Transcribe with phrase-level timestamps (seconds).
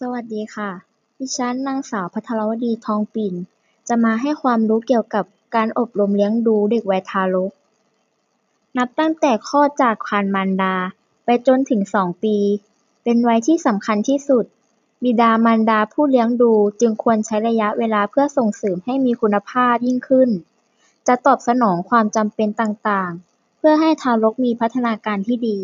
[0.00, 0.70] สวัสดีค่ะ
[1.18, 3.34] ดิฉันนางสาวภัทรวดี ทองปิ่น
[3.88, 5.24] จะมาให้ความรู้เกี่ยวกับ
[5.54, 7.52] การอบรมเลี้ยงดูเด็กวัยทารก
[8.78, 10.74] นับตั้งแต่คลอดจากครรภ์มารดา
[11.24, 12.36] ไปจนถึงสองปี
[13.02, 14.44] เป็นวัยที่สำคัญที่สุด
[15.04, 20.30] บิดามารดาผู้เลี้ยงดูจึงควรใช้ระยะเวลาเพื่อส่งเสริมให้มีคุณภาพยิ่งขึ้น
[21.06, 25.58] จะตอบสนองความจำเป็นต่างๆ เพื่อให้ทารกมีพัฒนาการที่ดี